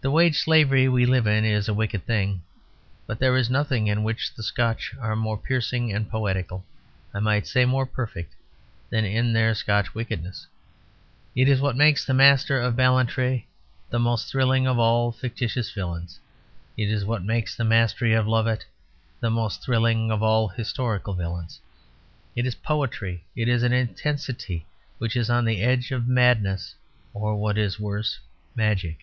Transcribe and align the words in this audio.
The 0.00 0.12
wageslavery 0.12 0.86
we 0.88 1.06
live 1.06 1.26
in 1.26 1.44
is 1.44 1.66
a 1.68 1.74
wicked 1.74 2.06
thing. 2.06 2.42
But 3.08 3.18
there 3.18 3.36
is 3.36 3.50
nothing 3.50 3.88
in 3.88 4.04
which 4.04 4.32
the 4.32 4.44
Scotch 4.44 4.94
are 5.00 5.16
more 5.16 5.36
piercing 5.36 5.92
and 5.92 6.08
poetical, 6.08 6.64
I 7.12 7.18
might 7.18 7.48
say 7.48 7.64
more 7.64 7.84
perfect, 7.84 8.32
than 8.90 9.04
in 9.04 9.32
their 9.32 9.56
Scotch 9.56 9.96
wickedness. 9.96 10.46
It 11.34 11.48
is 11.48 11.60
what 11.60 11.74
makes 11.76 12.04
the 12.04 12.14
Master 12.14 12.60
of 12.60 12.76
Ballantrae 12.76 13.46
the 13.90 13.98
most 13.98 14.28
thrilling 14.30 14.68
of 14.68 14.78
all 14.78 15.10
fictitious 15.10 15.72
villains. 15.72 16.20
It 16.76 16.92
is 16.92 17.04
what 17.04 17.24
makes 17.24 17.56
the 17.56 17.64
Master 17.64 18.14
of 18.16 18.28
Lovat 18.28 18.64
the 19.18 19.30
most 19.30 19.64
thrilling 19.64 20.12
of 20.12 20.22
all 20.22 20.46
historical 20.46 21.14
villains. 21.14 21.58
It 22.36 22.46
is 22.46 22.54
poetry. 22.54 23.24
It 23.34 23.48
is 23.48 23.64
an 23.64 23.72
intensity 23.72 24.64
which 24.98 25.16
is 25.16 25.28
on 25.28 25.44
the 25.44 25.60
edge 25.60 25.90
of 25.90 26.06
madness 26.06 26.76
or 27.12 27.34
(what 27.34 27.58
is 27.58 27.80
worse) 27.80 28.20
magic. 28.54 28.98